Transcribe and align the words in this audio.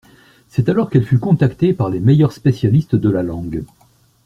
C’est 0.47 0.67
alors 0.67 0.89
qu’elle 0.89 1.05
fut 1.05 1.19
contactée 1.19 1.75
par 1.75 1.91
les 1.91 1.99
meilleurs 1.99 2.31
spécialistes 2.31 2.95
de 2.95 3.09
la 3.11 3.21
langue 3.21 3.63